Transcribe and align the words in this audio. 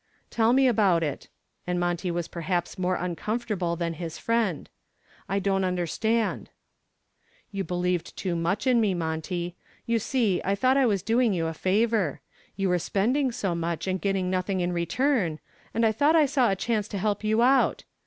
"Tell 0.31 0.51
me 0.51 0.67
about 0.67 1.03
it," 1.03 1.27
and 1.67 1.79
Monty 1.79 2.09
was 2.09 2.27
perhaps 2.27 2.79
more 2.79 2.95
uncomfortable 2.95 3.75
than 3.75 3.93
his 3.93 4.17
friend. 4.17 4.67
"I 5.29 5.37
don't 5.37 5.63
understand." 5.63 6.49
"You 7.51 7.63
believed 7.63 8.17
too 8.17 8.35
much 8.35 8.65
in 8.65 8.81
me, 8.81 8.95
Monty. 8.95 9.55
You 9.85 9.99
see, 9.99 10.41
I 10.43 10.55
thought 10.55 10.75
I 10.75 10.87
was 10.87 11.03
doing 11.03 11.33
you 11.35 11.45
a 11.45 11.53
favor. 11.53 12.19
You 12.55 12.69
were 12.69 12.79
spending 12.79 13.31
so 13.31 13.53
much 13.53 13.85
and 13.85 14.01
getting 14.01 14.31
nothing 14.31 14.59
in 14.59 14.73
return, 14.73 15.37
and 15.71 15.85
I 15.85 15.91
thought 15.91 16.15
I 16.15 16.25
saw 16.25 16.49
a 16.49 16.55
chance 16.55 16.87
to 16.87 16.97
help 16.97 17.23
you 17.23 17.43
out. 17.43 17.83